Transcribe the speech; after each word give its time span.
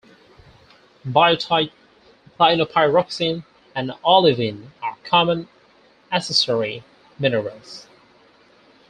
Biotite, 1.05 1.71
clinopyroxene 2.39 3.43
and 3.75 3.91
olivine 4.03 4.71
are 4.81 4.97
common 5.03 5.47
accessory 6.11 6.83
minerals. 7.19 7.85